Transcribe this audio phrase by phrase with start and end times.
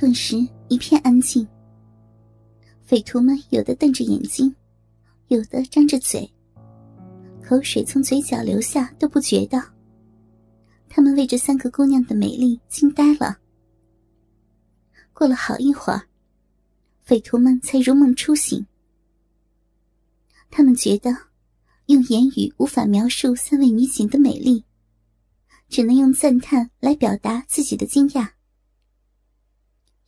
[0.00, 0.34] 顿时
[0.70, 1.46] 一片安静。
[2.80, 4.50] 匪徒们有的瞪着眼睛，
[5.28, 6.26] 有的张着嘴，
[7.46, 9.62] 口水从嘴角流下都不觉得。
[10.88, 13.36] 他们为这三个姑娘的美丽惊呆了。
[15.12, 16.00] 过了好一会儿，
[17.02, 18.64] 匪徒们才如梦初醒。
[20.50, 21.14] 他们觉得，
[21.88, 24.64] 用言语无法描述三位女警的美丽，
[25.68, 28.30] 只能用赞叹来表达自己的惊讶。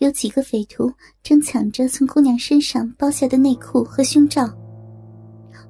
[0.00, 0.90] 有几个匪徒
[1.22, 4.50] 正抢着从姑娘身上剥下的内裤和胸罩，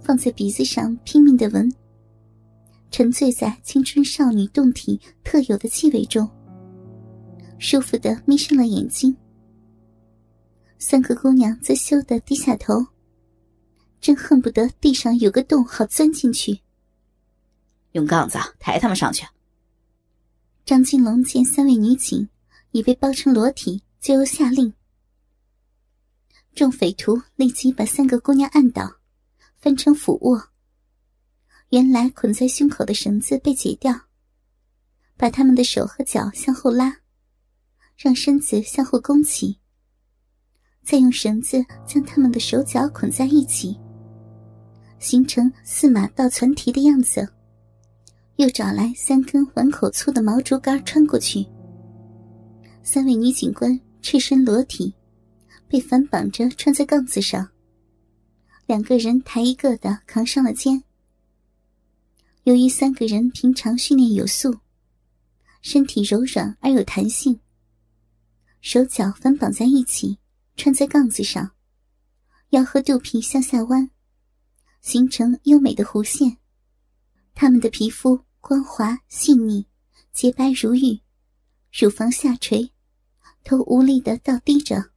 [0.01, 1.69] 放在鼻子上拼命的闻，
[2.93, 6.31] 沉醉在青春少女动体特有的气味中，
[7.59, 9.15] 舒服的眯上了眼睛。
[10.79, 12.87] 三个姑娘则羞得低下头，
[14.01, 16.61] 真恨不得地上有个洞好钻进去。
[17.93, 19.27] 用杠子抬他们上去。
[20.65, 22.29] 张金龙见三位女警
[22.71, 23.83] 已被包成裸体。
[24.01, 24.73] 就下令，
[26.55, 28.91] 众匪徒立即把三个姑娘按倒，
[29.59, 30.43] 翻成俯卧。
[31.69, 33.95] 原来捆在胸口的绳子被解掉，
[35.19, 36.97] 把他们的手和脚向后拉，
[37.95, 39.61] 让身子向后弓起，
[40.83, 43.79] 再用绳子将他们的手脚捆在一起，
[44.99, 47.29] 形成四马倒攒蹄的样子。
[48.37, 51.47] 又找来三根碗口粗的毛竹竿穿过去，
[52.83, 53.79] 三位女警官。
[54.03, 54.95] 赤身裸体，
[55.69, 57.51] 被反绑着穿在杠子上。
[58.67, 60.83] 两个人抬一个的扛上了肩。
[62.45, 64.59] 由于三个人平常训练有素，
[65.61, 67.39] 身体柔软而有弹性，
[68.61, 70.19] 手脚反绑在一起，
[70.57, 71.51] 穿在杠子上，
[72.51, 73.91] 腰和肚皮向下弯，
[74.81, 76.39] 形成优美的弧线。
[77.35, 79.67] 他们的皮肤光滑细腻，
[80.13, 81.01] 洁白如玉，
[81.73, 82.73] 乳房下垂。
[83.45, 84.91] 头无力的倒低着，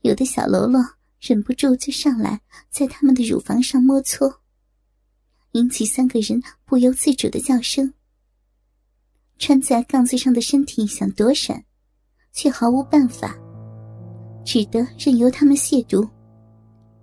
[0.00, 0.80] 有的小喽啰
[1.20, 2.40] 忍不住就上来，
[2.70, 4.40] 在他们的乳房上摸搓，
[5.52, 7.92] 引起三个人不由自主的叫声。
[9.38, 11.64] 穿在杠子上的身体想躲闪，
[12.32, 13.36] 却毫无办法，
[14.44, 16.08] 只得任由他们亵渎。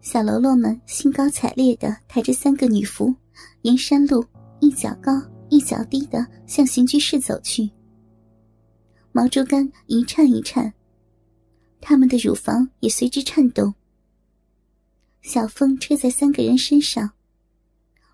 [0.02, 3.16] 小喽啰们兴高采烈的抬着三个女仆，
[3.62, 4.24] 沿山路
[4.59, 5.12] 一脚高
[5.50, 7.69] 一脚低的向刑具室走去。
[9.18, 10.74] 毛竹竿一颤一颤，
[11.80, 13.74] 他们的乳房也随之颤动。
[15.22, 17.14] 小风吹在三个人身上，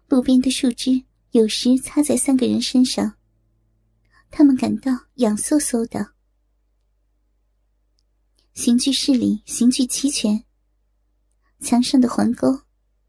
[0.10, 3.16] 路边的树枝有时擦在三个人身上，
[4.30, 6.12] 他们感到痒飕飕的。
[8.54, 10.44] 刑具室里刑具齐全，
[11.62, 12.62] 墙上的环钩，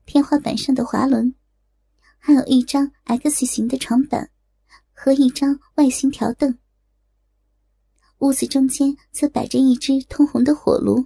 [0.07, 1.35] 天花板上的滑轮，
[2.17, 4.31] 还有一张 X 型的床板
[4.95, 6.59] 和一张外形条凳。
[8.23, 11.05] 屋子中间则摆着一只通红的火炉，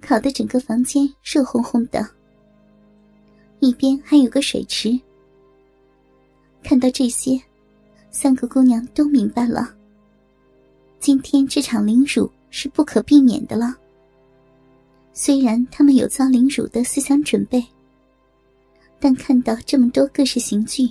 [0.00, 2.04] 烤得整个房间热烘烘的。
[3.60, 4.98] 一边还有个水池。
[6.60, 7.40] 看到这些，
[8.10, 9.72] 三个姑娘都明白了，
[10.98, 13.76] 今天这场凌辱是不可避免的了。
[15.12, 17.64] 虽然他们有遭凌辱的思想准备，
[18.98, 20.90] 但看到这么多各式刑具，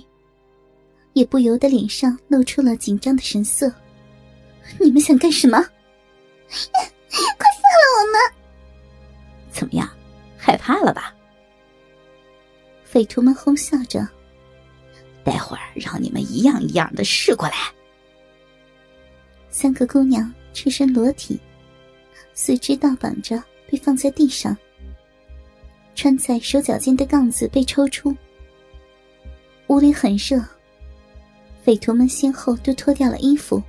[1.12, 3.70] 也不由得脸上露出了紧张的神色。
[4.80, 5.58] 你们想干什么？
[7.08, 8.20] 快放了我们！
[9.50, 9.88] 怎么样，
[10.36, 11.14] 害怕了吧？
[12.84, 14.06] 匪徒们哄笑着。
[15.24, 17.54] 待会儿让你们一样一样的试过来。
[19.50, 21.38] 三个姑娘赤身裸体，
[22.34, 24.56] 四肢倒绑着被放在地上，
[25.94, 28.14] 穿在手脚间的杠子被抽出。
[29.68, 30.42] 屋里很热，
[31.62, 33.62] 匪徒们先后都脱掉了衣服。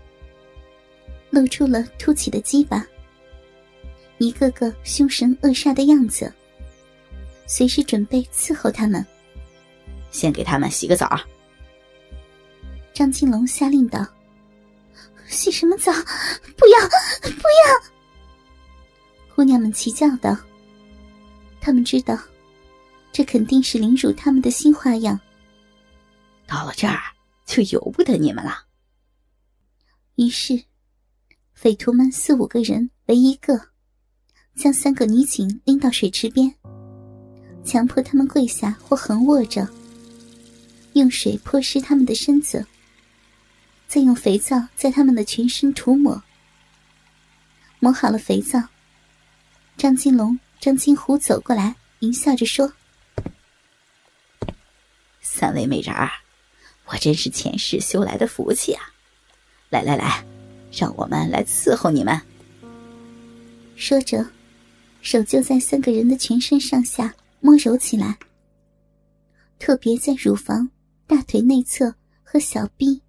[1.33, 2.85] 露出了凸起的鸡巴，
[4.19, 6.31] 一个个凶神恶煞的样子，
[7.47, 9.03] 随时准备伺候他们。
[10.11, 11.19] 先给他们洗个澡。
[12.93, 14.05] 张金龙下令道
[15.25, 15.91] ：“洗什么澡？
[16.55, 16.87] 不要，
[17.23, 17.91] 不要！”
[19.33, 20.37] 姑娘们齐叫道
[21.59, 22.15] ：“他们知道，
[23.11, 25.19] 这肯定是凌辱他们的新花样。
[26.45, 27.01] 到了这儿，
[27.47, 28.65] 就由不得你们了。”
[30.13, 30.63] 于是。
[31.63, 33.57] 匪徒们四五个人为一个，
[34.53, 36.53] 将三个女警拎到水池边，
[37.63, 39.65] 强迫他们跪下或横卧着，
[40.91, 42.67] 用水泼湿他们的身子，
[43.87, 46.21] 再用肥皂在他们的全身涂抹。
[47.79, 48.61] 抹好了肥皂，
[49.77, 52.73] 张金龙、张金虎走过来，淫笑着说
[55.23, 56.11] ：“三位美人儿，
[56.87, 58.83] 我真是前世修来的福气啊！
[59.69, 60.25] 来来来。”
[60.75, 62.19] 让我们来伺候你们。
[63.75, 64.25] 说着，
[65.01, 68.17] 手就在三个人的全身上下摸揉起来，
[69.59, 70.69] 特别在乳房、
[71.05, 71.93] 大腿内侧
[72.23, 73.01] 和小臂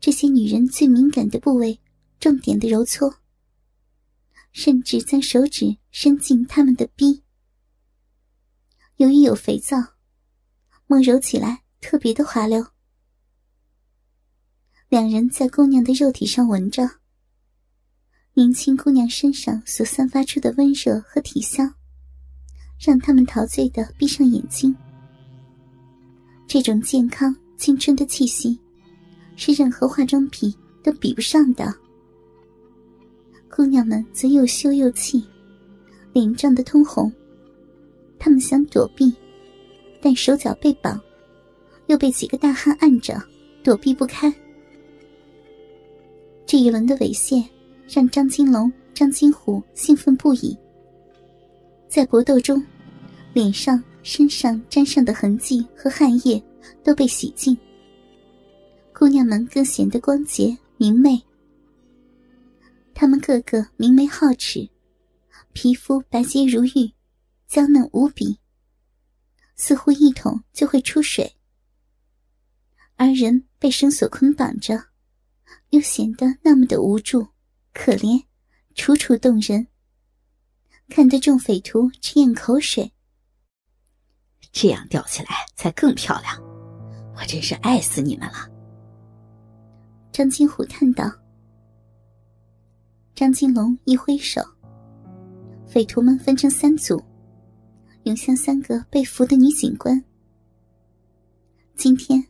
[0.00, 1.78] 这些女人最敏感的部位，
[2.18, 3.14] 重点的揉搓，
[4.52, 7.22] 甚至将手指伸进他们的臂。
[8.96, 9.76] 由于有肥皂，
[10.86, 12.66] 摸揉起来特别的滑溜。
[14.88, 17.01] 两人在姑娘的肉体上闻着。
[18.34, 21.70] 年轻姑娘身上所散发出的温热和体香，
[22.80, 24.74] 让他们陶醉的闭上眼睛。
[26.46, 28.58] 这种健康青春的气息，
[29.36, 30.50] 是任何化妆品
[30.82, 31.74] 都比不上的。
[33.54, 35.22] 姑娘们则又羞又气，
[36.14, 37.12] 脸涨得通红。
[38.18, 39.12] 她们想躲避，
[40.00, 40.98] 但手脚被绑，
[41.86, 43.22] 又被几个大汉按着，
[43.62, 44.32] 躲避不开。
[46.46, 47.44] 这一轮的猥亵。
[47.88, 50.56] 让张金龙、张金虎兴奋不已。
[51.88, 52.64] 在搏斗中，
[53.34, 56.42] 脸上、身上沾上的痕迹和汗液
[56.82, 57.56] 都被洗净，
[58.94, 61.22] 姑娘们更显得光洁明媚。
[62.94, 64.68] 她们个个明眉皓齿，
[65.52, 66.92] 皮肤白洁如玉，
[67.46, 68.38] 娇嫩无比，
[69.56, 71.34] 似乎一捅就会出水。
[72.96, 74.82] 而人被绳索捆绑着，
[75.70, 77.26] 又显得那么的无助。
[77.72, 78.24] 可怜，
[78.74, 79.66] 楚楚动人，
[80.88, 82.92] 看得众匪徒直咽口水。
[84.52, 86.38] 这样吊起来才更漂亮，
[87.16, 88.48] 我真是爱死你们了。
[90.12, 91.10] 张金虎叹道。
[93.14, 94.42] 张金龙一挥手，
[95.66, 97.02] 匪徒们分成三组，
[98.04, 100.02] 涌向三个被俘的女警官。
[101.74, 102.22] 今天，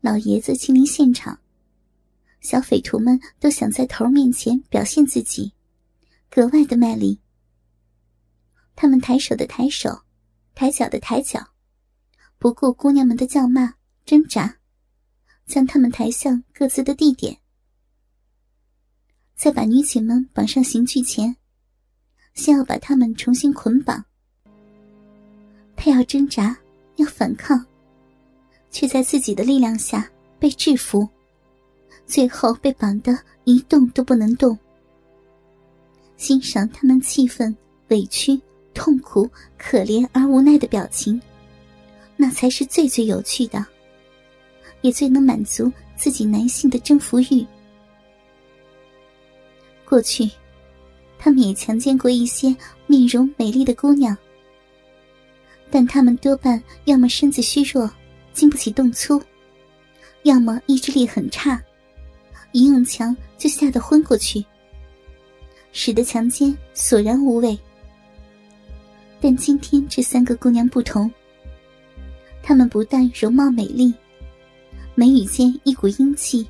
[0.00, 1.38] 老爷子亲临现场。
[2.40, 5.52] 小匪徒们都想在头面前表现自己，
[6.30, 7.20] 格外的卖力。
[8.74, 10.02] 他们抬手的抬手，
[10.54, 11.48] 抬脚的抬脚，
[12.38, 13.74] 不顾姑娘们的叫骂、
[14.06, 14.56] 挣扎，
[15.46, 17.38] 将他们抬向各自的地点。
[19.34, 21.36] 在把女警们绑上刑具前，
[22.34, 24.02] 先要把他们重新捆绑。
[25.76, 26.58] 他要挣扎，
[26.96, 27.64] 要反抗，
[28.70, 31.08] 却在自己的力量下被制服。
[32.10, 34.58] 最后被绑得一动都不能动。
[36.16, 37.56] 欣赏他们气愤、
[37.88, 38.38] 委屈、
[38.74, 41.22] 痛苦、可怜而无奈的表情，
[42.16, 43.64] 那才是最最有趣的，
[44.80, 47.46] 也最能满足自己男性的征服欲。
[49.84, 50.28] 过去，
[51.16, 52.54] 他们也强奸过一些
[52.88, 54.18] 面容美丽的姑娘，
[55.70, 57.88] 但他们多半要么身子虚弱，
[58.32, 59.22] 经不起动粗，
[60.24, 61.62] 要么意志力很差。
[62.52, 64.44] 一用强就吓得昏过去，
[65.72, 67.58] 使得强奸索然无味。
[69.20, 71.10] 但今天这三个姑娘不同，
[72.42, 73.92] 她们不但容貌美丽，
[74.94, 76.46] 眉宇间一股英气。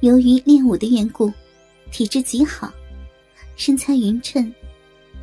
[0.00, 1.32] 由于练武的缘故，
[1.90, 2.72] 体质极好，
[3.56, 4.52] 身材匀称，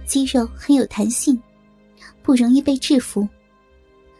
[0.05, 1.39] 肌肉很有弹性，
[2.21, 3.27] 不容易被制服，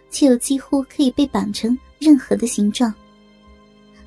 [0.10, 2.94] 却又几乎可以被绑成任何的形状。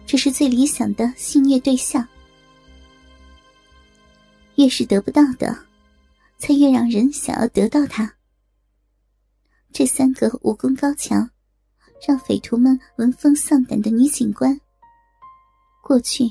[0.06, 2.06] 这是最理想的性虐对象，
[4.56, 5.56] 越是得不到的，
[6.38, 8.12] 才越让人想要得到它。
[9.72, 11.28] 这三个武功高强、
[12.06, 14.60] 让匪徒们闻风丧胆的女警官，
[15.82, 16.30] 过去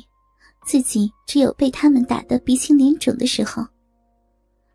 [0.65, 3.67] 自己只有被他们打得鼻青脸肿的时候，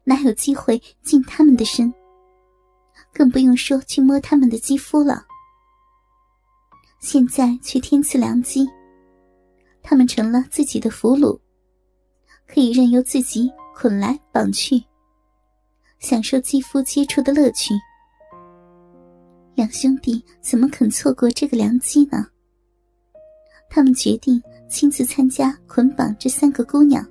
[0.04, 1.90] 哪有机会近他们的身，
[3.14, 5.24] 更不用说去摸他们的肌肤了。
[7.00, 8.68] 现在却天赐良机。
[9.88, 11.40] 他们成了自己的俘虏，
[12.46, 14.84] 可以任由自己捆来绑去，
[15.98, 17.72] 享受肌肤接触的乐趣。
[19.54, 22.26] 两兄弟怎么肯错过这个良机呢？
[23.70, 27.02] 他们决定亲自参加捆绑这三个姑娘。